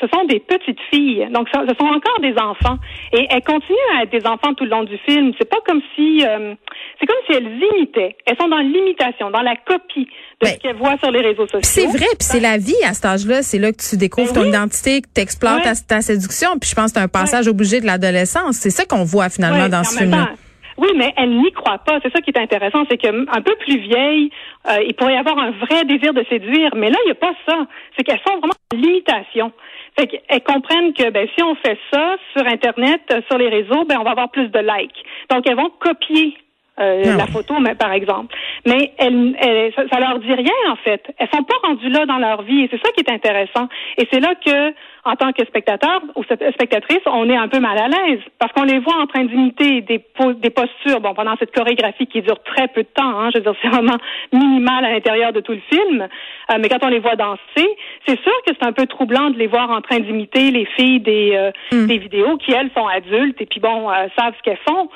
ce 0.00 0.06
sont 0.12 0.24
des 0.24 0.40
petites 0.40 0.78
filles. 0.90 1.26
Donc, 1.32 1.48
ce 1.52 1.74
sont 1.78 1.86
encore 1.86 2.20
des 2.20 2.34
enfants. 2.38 2.78
Et 3.12 3.26
elles 3.30 3.42
continuent 3.42 3.76
à 3.98 4.04
être 4.04 4.12
des 4.12 4.26
enfants 4.26 4.54
tout 4.54 4.64
le 4.64 4.70
long 4.70 4.84
du 4.84 4.96
film. 4.98 5.32
C'est 5.38 5.48
pas 5.48 5.58
comme 5.66 5.80
si, 5.94 6.24
euh, 6.24 6.54
c'est 7.00 7.06
comme 7.06 7.16
si 7.26 7.36
elles 7.36 7.60
imitaient. 7.74 8.16
Elles 8.24 8.36
sont 8.38 8.48
dans 8.48 8.60
l'imitation, 8.60 9.30
dans 9.30 9.42
la 9.42 9.56
copie 9.56 10.08
de 10.40 10.46
ce 10.46 10.52
ben, 10.52 10.58
qu'elles 10.58 10.76
voient 10.76 10.96
sur 10.98 11.10
les 11.10 11.22
réseaux 11.22 11.46
sociaux. 11.46 11.60
C'est 11.62 11.86
vrai, 11.86 12.06
puis 12.18 12.20
c'est 12.20 12.40
la 12.40 12.58
vie 12.58 12.82
à 12.84 12.94
cet 12.94 13.06
âge-là. 13.06 13.42
C'est 13.42 13.58
là 13.58 13.72
que 13.72 13.82
tu 13.82 13.96
découvres 13.96 14.32
ben 14.32 14.42
ton 14.42 14.48
identité, 14.48 15.02
que 15.02 15.08
tu 15.14 15.20
explores 15.20 15.60
ta, 15.88 16.00
séduction. 16.00 16.50
Puis 16.60 16.70
je 16.70 16.74
pense 16.74 16.92
que 16.92 16.98
c'est 16.98 17.04
un 17.04 17.08
passage 17.08 17.48
obligé 17.48 17.80
de 17.80 17.86
l'adolescence. 17.86 18.56
C'est 18.56 18.70
ça 18.70 18.84
qu'on 18.84 19.04
voit 19.04 19.28
finalement 19.28 19.68
dans 19.68 19.82
ce 19.82 19.98
film-là. 19.98 20.30
Oui, 20.78 20.88
mais 20.94 21.12
elle 21.16 21.30
n'y 21.30 21.50
croit 21.52 21.78
pas. 21.78 21.98
C'est 22.02 22.12
ça 22.12 22.20
qui 22.20 22.30
est 22.30 22.38
intéressant, 22.38 22.84
c'est 22.90 22.98
qu'un 22.98 23.24
peu 23.24 23.54
plus 23.56 23.78
vieille, 23.78 24.30
euh, 24.68 24.82
il 24.86 24.94
pourrait 24.94 25.14
y 25.14 25.16
avoir 25.16 25.38
un 25.38 25.52
vrai 25.52 25.84
désir 25.84 26.12
de 26.12 26.24
séduire, 26.28 26.74
mais 26.76 26.90
là, 26.90 26.98
il 27.04 27.06
n'y 27.06 27.12
a 27.12 27.14
pas 27.14 27.34
ça. 27.48 27.66
C'est 27.96 28.04
qu'elles 28.04 28.20
sont 28.26 28.38
vraiment 28.38 28.54
en 28.74 28.76
limitation. 28.76 29.52
Fait 29.98 30.06
qu'elles 30.06 30.42
comprennent 30.42 30.92
que 30.92 31.10
ben, 31.10 31.26
si 31.34 31.42
on 31.42 31.54
fait 31.54 31.78
ça 31.92 32.16
sur 32.36 32.46
Internet, 32.46 33.00
euh, 33.12 33.20
sur 33.28 33.38
les 33.38 33.48
réseaux, 33.48 33.84
ben, 33.84 33.96
on 33.98 34.04
va 34.04 34.10
avoir 34.10 34.30
plus 34.30 34.48
de 34.48 34.58
likes. 34.58 35.04
Donc, 35.30 35.48
elles 35.48 35.56
vont 35.56 35.70
copier 35.78 36.36
euh, 36.78 37.02
ah 37.06 37.16
la 37.16 37.26
photo, 37.26 37.54
mais, 37.58 37.74
par 37.74 37.92
exemple. 37.92 38.36
Mais 38.66 38.92
elles, 38.98 39.72
ça, 39.74 39.82
ça, 39.90 39.98
leur 39.98 40.18
dit 40.18 40.32
rien 40.32 40.52
en 40.68 40.76
fait. 40.76 41.02
Elles 41.16 41.28
sont 41.34 41.42
pas 41.42 41.54
rendues 41.64 41.88
là 41.88 42.04
dans 42.04 42.18
leur 42.18 42.42
vie 42.42 42.64
et 42.64 42.68
c'est 42.70 42.80
ça 42.84 42.92
qui 42.92 43.00
est 43.00 43.10
intéressant. 43.10 43.68
Et 43.96 44.06
c'est 44.12 44.20
là 44.20 44.34
que 44.34 44.74
en 45.06 45.14
tant 45.14 45.32
que 45.32 45.44
spectateur 45.46 46.02
ou 46.16 46.24
spectatrice, 46.24 47.00
on 47.06 47.30
est 47.30 47.36
un 47.36 47.48
peu 47.48 47.60
mal 47.60 47.78
à 47.78 47.88
l'aise 47.88 48.20
parce 48.38 48.52
qu'on 48.52 48.64
les 48.64 48.80
voit 48.80 48.96
en 48.96 49.06
train 49.06 49.24
d'imiter 49.24 49.80
des, 49.82 50.04
des 50.38 50.50
postures. 50.50 51.00
Bon, 51.00 51.14
pendant 51.14 51.36
cette 51.38 51.54
chorégraphie 51.54 52.06
qui 52.06 52.22
dure 52.22 52.42
très 52.42 52.66
peu 52.68 52.82
de 52.82 52.88
temps, 52.92 53.18
hein, 53.18 53.30
je 53.32 53.38
veux 53.38 53.44
dire, 53.44 53.54
c'est 53.62 53.68
vraiment 53.68 53.96
minimal 54.32 54.84
à 54.84 54.90
l'intérieur 54.90 55.32
de 55.32 55.40
tout 55.40 55.52
le 55.52 55.62
film. 55.70 56.08
Euh, 56.50 56.56
mais 56.60 56.68
quand 56.68 56.82
on 56.82 56.88
les 56.88 56.98
voit 56.98 57.16
danser, 57.16 57.68
c'est 58.06 58.20
sûr 58.20 58.32
que 58.46 58.52
c'est 58.58 58.66
un 58.66 58.72
peu 58.72 58.86
troublant 58.86 59.30
de 59.30 59.38
les 59.38 59.46
voir 59.46 59.70
en 59.70 59.80
train 59.80 60.00
d'imiter 60.00 60.50
les 60.50 60.66
filles 60.76 61.00
des, 61.00 61.32
euh, 61.34 61.50
mm. 61.72 61.86
des 61.86 61.98
vidéos 61.98 62.36
qui 62.38 62.52
elles 62.52 62.70
sont 62.76 62.86
adultes 62.86 63.40
et 63.40 63.46
puis 63.46 63.60
bon 63.60 63.90
euh, 63.90 64.06
savent 64.18 64.34
ce 64.36 64.42
qu'elles 64.42 64.58
font. 64.66 64.88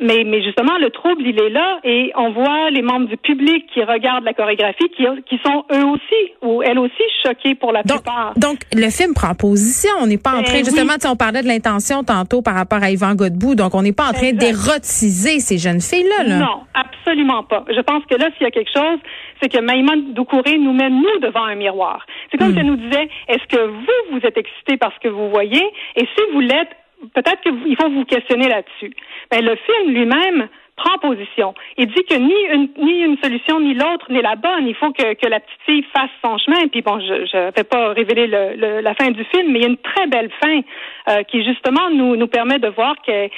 mais 0.00 0.24
mais 0.24 0.42
justement 0.42 0.78
le 0.78 0.90
trouble 0.90 1.22
il 1.24 1.40
est 1.40 1.50
là 1.50 1.78
et 1.84 2.12
on 2.16 2.30
voit 2.30 2.70
les 2.70 2.82
membres 2.82 3.08
du 3.08 3.16
public 3.16 3.66
qui 3.72 3.82
regardent 3.82 4.24
la 4.24 4.34
chorégraphie 4.34 4.88
qui, 4.96 5.04
qui 5.26 5.40
sont 5.44 5.64
eux 5.72 5.84
aussi 5.84 6.32
ou 6.42 6.62
elles 6.62 6.78
aussi 6.78 7.02
choqués 7.22 7.54
pour 7.54 7.72
la 7.72 7.82
plupart. 7.82 8.32
Donc 8.36 8.58
le 8.74 8.90
film 8.90 9.14
prend 9.14 9.29
position. 9.34 9.90
On 10.00 10.06
n'est 10.06 10.18
pas 10.18 10.32
en 10.32 10.42
ben 10.42 10.44
train, 10.44 10.58
justement, 10.58 10.94
on 11.06 11.16
parlait 11.16 11.42
de 11.42 11.48
l'intention 11.48 12.02
tantôt 12.04 12.42
par 12.42 12.54
rapport 12.54 12.82
à 12.82 12.90
Yvan 12.90 13.14
Godbout, 13.14 13.54
donc 13.54 13.74
on 13.74 13.82
n'est 13.82 13.92
pas 13.92 14.08
en 14.08 14.12
train 14.12 14.32
d'érotiser 14.32 15.40
ces 15.40 15.58
jeunes 15.58 15.80
filles-là. 15.80 16.38
Non, 16.38 16.62
absolument 16.74 17.42
pas. 17.44 17.64
Je 17.68 17.80
pense 17.80 18.04
que 18.06 18.14
là, 18.16 18.28
s'il 18.36 18.44
y 18.44 18.46
a 18.46 18.50
quelque 18.50 18.72
chose, 18.72 18.98
c'est 19.42 19.48
que 19.48 19.60
Maïma 19.60 19.92
Doucouré 20.14 20.58
nous 20.58 20.72
met, 20.72 20.90
nous, 20.90 21.18
devant 21.20 21.44
un 21.44 21.54
miroir. 21.54 22.04
C'est 22.30 22.38
comme 22.38 22.50
hmm. 22.50 22.54
si 22.54 22.58
elle 22.60 22.66
nous 22.66 22.76
disait, 22.76 23.08
est-ce 23.28 23.46
que 23.46 23.66
vous, 23.66 24.12
vous 24.12 24.26
êtes 24.26 24.36
excité 24.36 24.76
par 24.76 24.92
ce 24.94 25.00
que 25.00 25.08
vous 25.08 25.30
voyez? 25.30 25.64
Et 25.96 26.00
si 26.02 26.22
vous 26.32 26.40
l'êtes, 26.40 26.70
peut-être 27.14 27.40
qu'il 27.42 27.76
faut 27.80 27.90
vous 27.90 28.04
questionner 28.04 28.48
là-dessus. 28.48 28.94
Mais 29.32 29.40
ben, 29.40 29.46
le 29.46 29.56
film 29.56 29.94
lui-même 29.94 30.48
prend 30.80 30.98
position. 30.98 31.54
Il 31.76 31.86
dit 31.86 32.04
que 32.08 32.14
ni 32.14 32.38
une, 32.54 32.68
ni 32.82 33.00
une 33.00 33.18
solution 33.22 33.60
ni 33.60 33.74
l'autre 33.74 34.06
n'est 34.10 34.22
la 34.22 34.36
bonne. 34.36 34.66
Il 34.66 34.74
faut 34.74 34.92
que, 34.92 35.14
que 35.14 35.26
la 35.26 35.40
petite 35.40 35.60
fille 35.66 35.84
fasse 35.94 36.10
son 36.24 36.38
chemin. 36.38 36.68
Puis 36.68 36.82
bon, 36.82 36.98
je 37.00 37.36
ne 37.36 37.50
vais 37.50 37.64
pas 37.64 37.88
révéler 37.92 38.26
le, 38.26 38.80
la 38.80 38.94
fin 38.94 39.10
du 39.10 39.24
film, 39.24 39.52
mais 39.52 39.58
il 39.58 39.62
y 39.62 39.66
a 39.66 39.68
une 39.68 39.76
très 39.76 40.06
belle 40.06 40.30
fin 40.42 40.60
euh, 41.08 41.22
qui 41.24 41.44
justement 41.44 41.90
nous, 41.90 42.16
nous 42.16 42.28
permet 42.28 42.58
de 42.58 42.68
voir 42.68 42.94
qu'elle 43.02 43.30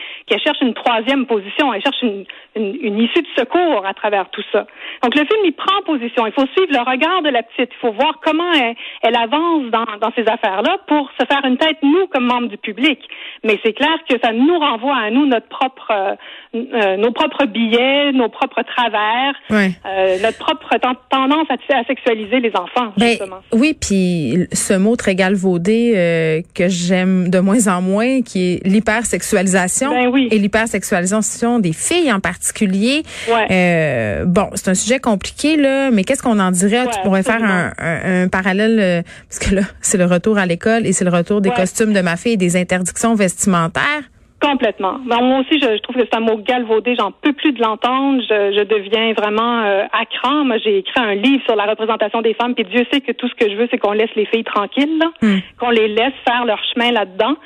cherche 0.45 0.61
une 0.61 0.75
troisième 0.75 1.27
position. 1.27 1.73
Elle 1.73 1.83
cherche 1.83 2.03
une, 2.03 2.25
une, 2.55 2.77
une, 2.81 2.99
issue 2.99 3.23
de 3.23 3.29
secours 3.37 3.85
à 3.87 3.95
travers 3.95 4.29
tout 4.31 4.45
ça. 4.53 4.67
Donc 5.03 5.15
le 5.15 5.25
film, 5.25 5.41
il 5.45 5.53
prend 5.53 5.83
position. 5.85 6.27
Il 6.27 6.33
faut 6.33 6.47
suivre 6.55 6.73
le 6.73 6.91
regard 6.91 7.23
de 7.23 7.31
la 7.31 7.43
petite. 7.43 7.71
Il 7.73 7.81
faut 7.81 7.93
voir 7.93 8.21
comment 8.25 8.53
elle, 8.53 8.75
elle 9.03 9.17
avance 9.17 9.65
dans, 9.71 9.87
dans 10.01 10.13
ces 10.15 10.29
affaires-là 10.29 10.79
pour 10.87 11.11
se 11.19 11.27
faire 11.27 11.45
une 11.45 11.57
tête, 11.57 11.79
nous, 11.83 12.07
comme 12.07 12.27
membres 12.27 12.49
du 12.49 12.59
public. 12.59 13.01
Mais 13.43 13.59
c'est 13.65 13.73
clair 13.73 13.97
que 14.09 14.17
ça 14.23 14.33
nous 14.33 14.59
renvoie 14.59 14.97
à 14.97 15.11
nous 15.11 15.27
notre 15.27 15.49
propre, 15.49 16.17
euh, 16.55 16.97
nos 16.97 17.11
propres 17.11 17.32
propres 17.33 17.53
biais, 17.53 18.13
nos 18.13 18.29
propres 18.29 18.63
travers, 18.63 19.35
euh, 19.51 20.19
notre 20.23 20.39
propre 20.39 20.77
tendance 21.11 21.47
à, 21.51 21.85
sexualiser 21.85 22.41
les 22.41 22.53
enfants. 22.55 22.93
Ben, 22.97 23.19
oui, 23.53 23.77
puis 23.79 24.47
ce 24.53 24.75
mot 24.75 24.97
très 24.97 25.15
galvaudé 25.15 25.95
euh, 25.97 26.43
que 26.55 26.69
j'aime 26.69 27.29
de 27.29 27.39
moins 27.39 27.69
en 27.69 27.83
moins, 27.83 28.23
qui 28.23 28.55
est 28.55 28.67
l'hypersexualisation 28.67 29.91
ben 29.91 30.09
oui. 30.09 30.29
et 30.31 30.39
l'hypersexualisation 30.39 31.59
des 31.59 31.73
filles 31.73 32.13
en 32.13 32.21
particulier. 32.21 33.03
Euh, 33.51 34.25
bon, 34.25 34.51
c'est 34.55 34.69
un 34.69 34.75
sujet 34.75 35.01
compliqué 35.01 35.57
là, 35.57 35.91
mais 35.91 36.05
qu'est-ce 36.05 36.23
qu'on 36.23 36.39
en 36.39 36.51
dirait? 36.51 36.87
Tu 36.93 37.01
pourrais 37.03 37.23
faire 37.23 37.43
un, 37.43 37.73
un, 37.79 38.29
parallèle 38.29 38.79
euh, 38.81 39.03
parce 39.29 39.39
que 39.39 39.55
là, 39.55 39.63
c'est 39.81 39.99
le 39.99 40.07
retour 40.07 40.39
à 40.39 40.47
l'école 40.47 40.87
et 40.87 40.93
c'est 40.93 41.05
le 41.05 41.11
retour 41.11 41.41
des 41.41 41.51
costumes 41.51 41.93
de 41.93 42.01
ma 42.01 42.17
fille 42.17 42.33
et 42.33 42.37
des 42.37 42.57
interdictions 42.57 43.15
vestimentaires. 43.15 44.03
Complètement. 44.43 44.99
Ben, 45.07 45.21
moi 45.21 45.39
aussi, 45.39 45.61
je, 45.61 45.79
trouve 45.79 45.95
que 45.95 46.03
c'est 46.03 46.17
un 46.17 46.21
mot 46.21 46.37
galvaudé. 46.37 46.97
J'en 46.99 47.13
peux 47.13 47.33
plus 47.33 47.53
de 47.53 47.63
l'entendre. 47.63 48.21
Je, 48.23 48.59
je, 48.59 48.65
deviens 48.65 49.13
vraiment 49.13 49.63
euh, 49.63 49.85
à 49.93 50.05
cran. 50.05 50.45
Moi, 50.45 50.59
j'ai 50.59 50.79
écrit 50.79 51.01
un 51.01 51.15
livre 51.15 51.45
sur 51.45 51.55
la 51.55 51.65
représentation 51.65 52.23
des 52.23 52.35
femmes. 52.35 52.55
Puis 52.57 52.65
Dieu 52.65 52.85
sait 52.93 53.01
que 53.01 53.13
tout 53.13 53.29
ce 53.29 53.35
que 53.35 53.49
je 53.49 53.55
veux, 53.55 53.69
c'est 53.71 53.79
qu'on 53.79 53.93
laisse 53.93 54.11
les 54.17 54.27
filles 54.27 54.43
tranquilles, 54.43 55.01
hmm. 55.23 55.39
qu'on 55.61 55.71
les 55.71 55.87
laisse 55.87 56.15
faire 56.27 56.45
leur 56.45 56.59
chemin 56.75 56.91
là-dedans. 56.91 57.37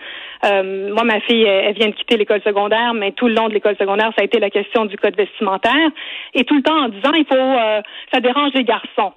Euh, 0.46 0.94
moi, 0.94 1.04
ma 1.04 1.20
fille, 1.20 1.42
elle, 1.42 1.74
vient 1.74 1.88
de 1.88 1.94
quitter 1.94 2.16
l'école 2.16 2.40
secondaire, 2.42 2.94
mais 2.94 3.12
tout 3.12 3.28
le 3.28 3.34
long 3.34 3.48
de 3.48 3.52
l'école 3.52 3.76
secondaire, 3.76 4.10
ça 4.16 4.22
a 4.22 4.24
été 4.24 4.40
la 4.40 4.48
question 4.48 4.86
du 4.86 4.96
code 4.96 5.16
vestimentaire. 5.16 5.90
Et 6.32 6.44
tout 6.44 6.56
le 6.56 6.62
temps 6.62 6.78
en 6.78 6.88
disant, 6.88 7.12
il 7.12 7.26
faut, 7.26 7.34
euh, 7.34 7.82
ça 8.10 8.20
dérange 8.20 8.52
les 8.54 8.64
garçons. 8.64 9.12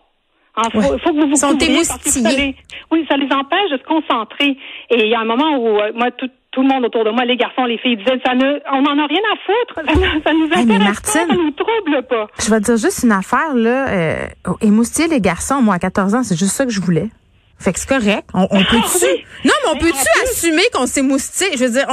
Il 0.58 0.66
hein, 0.66 0.70
faut, 0.74 0.82
faut, 0.82 1.14
que 1.14 1.22
vous 1.22 1.30
vous 1.30 1.36
Sont 1.36 1.58
oui, 2.92 3.06
ça 3.08 3.16
les 3.16 3.32
empêche 3.32 3.70
de 3.72 3.78
se 3.78 3.84
concentrer. 3.84 4.58
Et 4.90 5.06
il 5.06 5.08
y 5.08 5.16
a 5.16 5.22
un 5.22 5.26
moment 5.26 5.58
où 5.58 5.80
moi, 5.96 6.12
tout, 6.12 6.30
tout 6.52 6.62
le 6.62 6.68
monde 6.68 6.86
autour 6.86 7.04
de 7.06 7.12
moi, 7.12 7.26
les 7.26 7.38
garçons, 7.38 7.66
les 7.66 7.78
filles, 7.78 7.98
disaient 7.98 8.20
ça 8.26 8.34
ne, 8.34 8.60
on 8.74 8.82
n'en 8.82 9.04
a 9.04 9.08
rien 9.08 9.22
à 9.32 9.38
foutre, 9.46 9.76
ça, 10.24 10.34
nous 10.34 10.46
intéresse 10.46 11.00
pas, 11.02 11.10
ça 11.10 11.26
nous 11.26 11.52
trouble 11.52 12.04
pas. 12.08 12.28
Je 12.40 12.50
vais 12.50 12.60
te 12.60 12.66
dire 12.66 12.78
juste 12.78 13.04
une 13.04 13.12
affaire 13.12 13.54
là, 13.54 13.90
euh, 13.90 14.28
émoustiller 14.62 15.08
les 15.08 15.22
garçons, 15.22 15.62
moi 15.62 15.76
à 15.76 15.80
14 15.80 16.16
ans, 16.16 16.24
c'est 16.24 16.38
juste 16.38 16.54
ça 16.54 16.66
que 16.66 16.72
je 16.72 16.82
voulais. 16.82 17.10
Fait 17.60 17.74
que 17.74 17.80
c'est 17.80 17.90
correct. 17.90 18.30
On, 18.34 18.48
on 18.50 18.64
peut-tu 18.64 19.06
ah 19.06 19.46
Non, 19.46 19.54
mais 19.64 19.72
on 19.74 19.78
peut-tu 19.78 20.24
assumer 20.24 20.64
qu'on 20.74 20.86
s'est 20.86 21.02
moustillé 21.02 21.58
Je 21.58 21.66
veux 21.66 21.72
dire, 21.72 21.88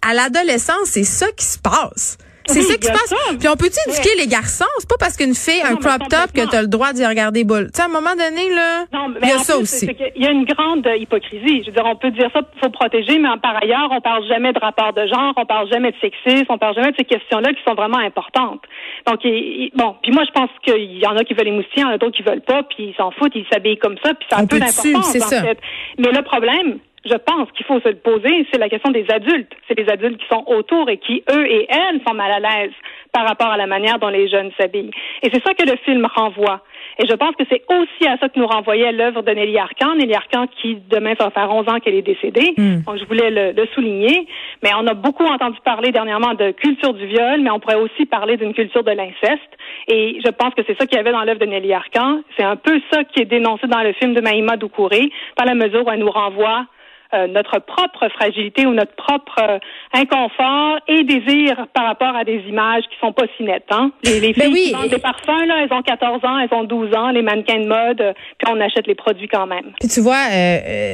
à 0.00 0.14
l'adolescence, 0.14 0.86
c'est 0.86 1.04
ça 1.04 1.26
qui 1.32 1.44
se 1.44 1.58
passe. 1.58 2.16
C'est 2.48 2.62
ça 2.62 2.76
qui 2.76 2.86
se 2.86 2.92
passe. 2.92 3.14
Puis 3.38 3.48
on 3.48 3.56
peut-tu 3.56 3.78
éduquer 3.88 4.16
les 4.18 4.26
garçons? 4.26 4.64
C'est 4.78 4.88
pas 4.88 4.96
parce 4.98 5.16
qu'une 5.16 5.34
fille 5.34 5.60
a 5.62 5.68
un 5.68 5.76
crop 5.76 6.08
top 6.08 6.32
que 6.34 6.48
tu 6.48 6.56
as 6.56 6.62
le 6.62 6.68
droit 6.68 6.92
d'y 6.92 7.06
regarder 7.06 7.44
boule. 7.44 7.70
Tu 7.72 7.76
sais, 7.76 7.82
à 7.82 7.86
un 7.86 7.88
moment 7.88 8.16
donné, 8.16 8.48
là, 8.54 8.86
il 9.22 9.28
y 9.28 9.32
a 9.32 9.38
ça 9.38 9.56
aussi. 9.56 9.88
Il 10.16 10.22
y 10.22 10.26
a 10.26 10.30
une 10.30 10.44
grande 10.44 10.88
hypocrisie. 10.96 11.62
Je 11.62 11.66
veux 11.66 11.72
dire, 11.72 11.84
on 11.84 11.96
peut 11.96 12.10
dire 12.10 12.30
ça, 12.32 12.40
faut 12.62 12.70
protéger, 12.70 13.18
mais 13.18 13.28
par 13.42 13.62
ailleurs, 13.62 13.88
on 13.90 14.00
parle 14.00 14.26
jamais 14.26 14.52
de 14.52 14.58
rapport 14.58 14.92
de 14.92 15.06
genre, 15.06 15.32
on 15.36 15.46
parle 15.46 15.70
jamais 15.70 15.92
de 15.92 15.96
sexisme, 16.00 16.46
on 16.48 16.58
parle 16.58 16.74
jamais 16.74 16.92
de 16.92 16.96
ces 16.98 17.04
questions-là 17.04 17.52
qui 17.52 17.60
sont 17.66 17.74
vraiment 17.74 17.98
importantes. 17.98 18.62
Donc, 19.06 19.20
bon, 19.22 19.96
puis 20.02 20.12
moi, 20.12 20.24
je 20.26 20.32
pense 20.32 20.50
qu'il 20.64 20.98
y 20.98 21.06
en 21.06 21.16
a 21.16 21.24
qui 21.24 21.34
veulent 21.34 21.46
les 21.46 21.52
moustiers, 21.52 21.82
il 21.82 21.82
y 21.82 21.84
en 21.84 21.90
a 21.90 21.98
d'autres 21.98 22.16
qui 22.16 22.22
veulent 22.22 22.40
pas, 22.40 22.62
puis 22.62 22.88
ils 22.90 22.94
s'en 22.96 23.10
foutent, 23.12 23.34
ils 23.34 23.46
s'habillent 23.52 23.78
comme 23.78 23.96
ça, 24.02 24.14
puis 24.14 24.26
ça 24.30 24.38
a 24.38 24.40
un 24.42 24.46
peu 24.46 24.58
d'importance, 24.58 25.16
en 25.16 25.28
fait. 25.28 25.58
Mais 25.98 26.10
le 26.10 26.22
problème, 26.22 26.78
je 27.04 27.14
pense 27.14 27.50
qu'il 27.52 27.64
faut 27.66 27.80
se 27.80 27.88
le 27.88 27.96
poser, 27.96 28.46
c'est 28.52 28.58
la 28.58 28.68
question 28.68 28.90
des 28.90 29.06
adultes. 29.10 29.52
C'est 29.66 29.78
les 29.78 29.88
adultes 29.88 30.18
qui 30.18 30.26
sont 30.28 30.44
autour 30.46 30.88
et 30.90 30.98
qui, 30.98 31.22
eux 31.30 31.46
et 31.46 31.66
elles, 31.68 32.00
sont 32.06 32.14
mal 32.14 32.32
à 32.32 32.40
l'aise 32.40 32.72
par 33.12 33.26
rapport 33.26 33.48
à 33.48 33.56
la 33.56 33.66
manière 33.66 33.98
dont 33.98 34.08
les 34.08 34.28
jeunes 34.28 34.50
s'habillent. 34.58 34.90
Et 35.22 35.30
c'est 35.32 35.42
ça 35.42 35.54
que 35.54 35.68
le 35.68 35.76
film 35.84 36.06
renvoie. 36.06 36.62
Et 36.98 37.06
je 37.06 37.14
pense 37.14 37.34
que 37.36 37.44
c'est 37.48 37.62
aussi 37.68 38.08
à 38.08 38.18
ça 38.18 38.28
que 38.28 38.38
nous 38.38 38.46
renvoyait 38.46 38.90
l'œuvre 38.92 39.22
de 39.22 39.30
Nelly 39.30 39.56
Arcan. 39.58 39.94
Nelly 39.94 40.14
Arcan 40.14 40.46
qui, 40.60 40.78
demain, 40.90 41.14
va 41.14 41.30
faire 41.30 41.50
11 41.50 41.68
ans 41.68 41.78
qu'elle 41.78 41.94
est 41.94 42.02
décédée. 42.02 42.54
Hmm. 42.56 42.82
Donc, 42.86 42.98
je 42.98 43.04
voulais 43.04 43.30
le, 43.30 43.52
le, 43.52 43.66
souligner. 43.74 44.26
Mais 44.62 44.70
on 44.76 44.86
a 44.86 44.94
beaucoup 44.94 45.24
entendu 45.24 45.58
parler 45.64 45.92
dernièrement 45.92 46.34
de 46.34 46.50
culture 46.50 46.94
du 46.94 47.06
viol, 47.06 47.40
mais 47.40 47.50
on 47.50 47.60
pourrait 47.60 47.80
aussi 47.80 48.04
parler 48.06 48.36
d'une 48.36 48.52
culture 48.52 48.82
de 48.82 48.90
l'inceste. 48.90 49.52
Et 49.86 50.18
je 50.24 50.30
pense 50.30 50.54
que 50.54 50.62
c'est 50.66 50.76
ça 50.78 50.86
qu'il 50.86 50.96
y 50.96 51.00
avait 51.00 51.12
dans 51.12 51.22
l'œuvre 51.22 51.40
de 51.40 51.46
Nelly 51.46 51.72
Arcan. 51.72 52.20
C'est 52.36 52.44
un 52.44 52.56
peu 52.56 52.80
ça 52.92 53.04
qui 53.04 53.20
est 53.20 53.26
dénoncé 53.26 53.68
dans 53.68 53.82
le 53.82 53.92
film 53.92 54.14
de 54.14 54.20
Maïma 54.20 54.56
Doucouré, 54.56 55.10
dans 55.38 55.44
la 55.44 55.54
mesure 55.54 55.86
où 55.86 55.90
elle 55.90 56.00
nous 56.00 56.10
renvoie 56.10 56.66
euh, 57.14 57.26
notre 57.26 57.58
propre 57.60 58.08
fragilité 58.10 58.66
ou 58.66 58.74
notre 58.74 58.94
propre 58.94 59.38
euh, 59.40 59.58
inconfort 59.94 60.78
et 60.88 61.04
désir 61.04 61.66
par 61.72 61.86
rapport 61.86 62.14
à 62.14 62.24
des 62.24 62.42
images 62.48 62.82
qui 62.84 62.98
sont 63.00 63.12
pas 63.12 63.24
si 63.36 63.44
nettes. 63.44 63.64
Hein? 63.70 63.92
Les, 64.04 64.20
les 64.20 64.34
filles 64.34 64.52
qui 64.52 64.72
vendent 64.72 64.88
des 64.88 64.98
parfums, 64.98 65.46
là, 65.46 65.62
elles 65.62 65.72
ont 65.72 65.82
14 65.82 66.24
ans, 66.24 66.38
elles 66.38 66.54
ont 66.54 66.64
12 66.64 66.94
ans, 66.94 67.10
les 67.10 67.22
mannequins 67.22 67.60
de 67.60 67.66
mode, 67.66 68.00
euh, 68.02 68.12
puis 68.36 68.52
on 68.52 68.60
achète 68.60 68.86
les 68.86 68.94
produits 68.94 69.28
quand 69.28 69.46
même. 69.46 69.72
Puis 69.80 69.88
tu 69.88 70.00
vois, 70.00 70.26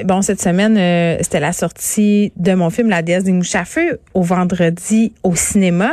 bon, 0.04 0.23
cette 0.23 0.40
semaine, 0.40 0.76
c'était 1.23 1.40
la 1.40 1.52
sortie 1.52 2.33
de 2.37 2.54
mon 2.54 2.71
film 2.71 2.90
La 2.90 3.02
déesse 3.02 3.25
des 3.25 3.33
mouches 3.33 3.56
à 3.56 3.64
feu 3.64 3.99
au 4.14 4.23
vendredi 4.23 5.12
au 5.25 5.35
cinéma. 5.35 5.90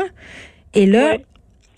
Et 0.74 0.86
là, 0.86 1.16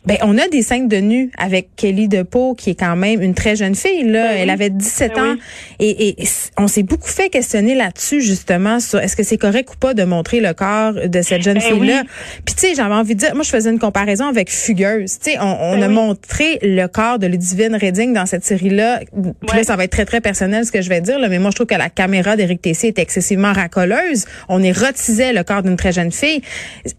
ben, 0.06 0.18
on 0.22 0.38
a 0.38 0.48
des 0.50 0.62
scènes 0.62 0.88
de 0.88 0.98
nu 0.98 1.32
avec 1.38 1.70
Kelly 1.78 2.08
DePau, 2.08 2.56
qui 2.56 2.72
est 2.72 2.80
quand 2.80 2.96
même 2.96 3.22
une 3.22 3.34
très 3.34 3.56
jeune 3.56 3.76
fille. 3.76 4.04
Là, 4.04 4.34
ben 4.34 4.38
elle 4.38 4.50
avait 4.50 4.70
17 4.70 5.14
ben 5.16 5.22
ans, 5.24 5.36
et, 5.80 6.10
et, 6.10 6.28
on 6.58 6.68
s'est 6.68 6.84
beaucoup 6.84 7.08
fait 7.08 7.30
questionner 7.30 7.74
là-dessus 7.74 8.22
justement 8.22 8.80
sur 8.80 9.00
est-ce 9.00 9.16
que 9.16 9.24
c'est 9.24 9.38
correct 9.38 9.70
ou 9.74 9.78
pas 9.78 9.94
de 9.94 10.04
montrer 10.04 10.42
le 10.42 10.54
corps 10.54 10.94
de 10.94 11.22
cette 11.22 11.42
jeune 11.42 11.62
fille-là. 11.62 12.04
Puis 12.46 12.56
tu 12.56 12.68
sais, 12.68 12.76
j'avais 12.76 12.94
envie 12.94 13.16
de 13.16 13.20
dire, 13.20 13.34
moi 13.34 13.44
je 13.44 13.50
faisais 13.50 13.70
une 13.70 13.80
comparaison 13.80 14.28
avec 14.28 14.52
Fugueuse. 14.52 15.20
Tu 15.20 15.32
sais, 15.32 15.38
on, 15.40 15.58
on 15.62 15.82
a 15.82 15.88
montré 15.88 16.60
le 16.62 16.88
corps 16.88 17.18
de 17.20 17.28
Ludivine 17.28 17.76
Redding 17.76 18.14
dans 18.14 18.26
cette 18.26 18.44
série-là. 18.44 19.02
Puis 19.48 19.58
là, 19.58 19.64
ça 19.64 19.76
va 19.76 19.86
être 19.86 19.92
très 19.92 20.06
très 20.06 20.22
personnel 20.22 20.66
ce 20.66 20.72
que 20.72 20.82
je 20.82 20.90
vais 20.90 21.02
dire, 21.02 21.20
là, 21.20 21.30
mais 21.30 21.40
moi 21.40 21.52
je 21.52 21.56
trouve 21.56 21.68
que 21.68 21.76
la 21.76 21.90
caméra 21.90 22.36
d'Éric 22.36 22.62
Tessier 22.62 22.90
est 22.90 23.00
excessivement 23.00 23.54
racoleuse. 23.54 24.26
On 24.50 24.62
érotisait 24.62 25.32
le 25.32 25.44
corps 25.44 25.64
d'une 25.64 25.78
très 25.78 25.94
jeune 25.94 26.12
fille. 26.12 26.42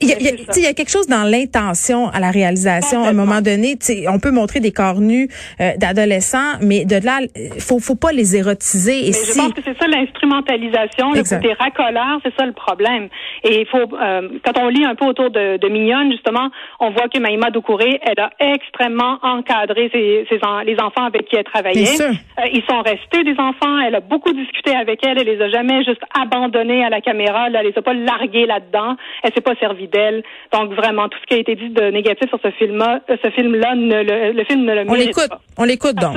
Il 0.01 0.09
y 0.09 0.13
a, 0.13 0.17
il 0.19 0.63
y 0.63 0.67
a 0.67 0.73
quelque 0.73 0.91
chose 0.91 1.07
dans 1.07 1.25
l'intention 1.25 2.09
à 2.09 2.21
la 2.21 2.31
réalisation 2.31 2.94
à 3.03 3.09
un 3.09 3.13
moment 3.13 3.41
donné, 3.41 3.77
on 4.09 4.19
peut 4.19 4.31
montrer 4.31 4.61
des 4.61 4.73
corps 4.73 5.01
nus 5.01 5.29
euh, 5.61 5.73
d'adolescents, 5.77 6.59
mais 6.61 6.85
de 6.85 6.97
là, 7.05 7.19
faut 7.59 7.81
faut 7.81 7.97
pas 7.97 8.13
les 8.13 8.37
érotiser. 8.37 9.09
Et 9.09 9.13
si... 9.13 9.33
Je 9.33 9.39
pense 9.39 9.53
que 9.53 9.63
c'est 9.65 9.77
ça 9.79 9.87
l'instrumentalisation, 9.89 11.13
le 11.13 11.23
côté 11.23 11.53
racoleur, 11.59 12.21
c'est 12.23 12.35
ça 12.39 12.47
le 12.47 12.53
problème. 12.53 13.09
Et 13.43 13.61
il 13.63 13.67
faut, 13.67 13.79
euh, 13.79 14.29
quand 14.45 14.59
on 14.61 14.69
lit 14.69 14.85
un 14.85 14.95
peu 14.95 15.07
autour 15.07 15.31
de, 15.31 15.57
de 15.57 15.69
Mignonne, 15.69 16.13
justement, 16.13 16.51
on 16.81 16.91
voit 16.91 17.09
que 17.09 17.19
Maïma 17.19 17.51
Doucouré, 17.51 18.01
elle 18.03 18.21
a 18.21 18.31
extrêmement 18.39 19.19
encadré 19.23 19.91
ses, 19.93 20.27
ses 20.29 20.39
les 20.65 20.77
enfants 20.81 21.05
avec 21.05 21.27
qui 21.27 21.37
elle 21.37 21.45
travaillait. 21.45 22.01
Euh, 22.01 22.43
ils 22.53 22.63
sont 22.69 22.81
restés 22.83 23.25
des 23.25 23.39
enfants. 23.39 23.79
Elle 23.87 23.95
a 23.95 24.01
beaucoup 24.01 24.33
discuté 24.33 24.75
avec 24.75 25.01
elle. 25.07 25.19
Elle 25.19 25.27
les 25.27 25.41
a 25.41 25.49
jamais 25.49 25.85
juste 25.85 26.03
abandonnés 26.19 26.85
à 26.85 26.91
la 26.91 27.01
caméra. 27.01 27.47
Elle 27.49 27.67
les 27.67 27.73
a 27.77 27.83
pas 27.83 27.95
largués 27.95 28.47
là-dedans. 28.47 28.97
Elle 29.23 29.33
s'est 29.33 29.41
pas 29.41 29.55
servie 29.57 29.89
d'elle. 29.89 30.23
Donc 30.53 30.73
vraiment, 30.73 31.09
tout 31.09 31.19
ce 31.23 31.27
qui 31.27 31.35
a 31.35 31.39
été 31.39 31.55
dit 31.55 31.71
de 31.71 31.91
négatif 31.91 32.29
sur 32.29 32.39
ce 32.43 32.51
film 32.53 32.77
ce 33.09 33.31
film-là, 33.31 33.75
le, 33.75 34.45
film 34.45 34.65
ne 34.65 34.75
le 34.75 34.85
On 34.89 34.95
l'écoute. 34.95 35.31
On 35.57 35.65
l'écoute 35.65 35.97
donc. 35.97 36.17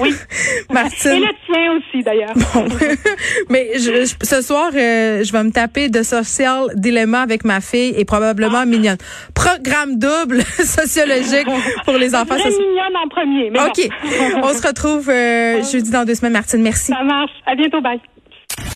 Oui. 0.00 0.10
Martine. 0.70 1.12
Et 1.12 1.20
le 1.20 1.28
tien 1.46 1.72
aussi, 1.76 2.02
d'ailleurs. 2.02 2.34
Bon. 2.34 2.66
Mais 3.50 3.70
je, 3.74 4.14
ce 4.22 4.42
soir, 4.42 4.70
euh, 4.74 5.22
je 5.24 5.32
vais 5.32 5.42
me 5.42 5.50
taper 5.50 5.88
de 5.88 6.02
Social 6.02 6.66
Dilemma 6.74 7.22
avec 7.22 7.44
ma 7.44 7.60
fille 7.60 7.94
et 7.96 8.04
probablement 8.04 8.60
ah. 8.62 8.66
Mignonne. 8.66 8.98
Programme 9.34 9.98
double 9.98 10.42
sociologique 10.58 11.48
pour 11.84 11.94
les 11.94 12.14
enfants. 12.14 12.36
C'est 12.38 12.50
Mignonne 12.50 12.96
en 13.02 13.08
premier. 13.08 13.50
OK. 13.50 13.88
On 14.42 14.52
se 14.52 14.66
retrouve 14.66 15.08
euh, 15.10 15.62
jeudi 15.62 15.90
dans 15.90 16.04
deux 16.04 16.14
semaines, 16.14 16.32
Martine. 16.32 16.62
Merci. 16.62 16.92
Ça 16.92 17.02
marche. 17.02 17.32
À 17.46 17.54
bientôt. 17.54 17.80
Bye. 17.80 18.00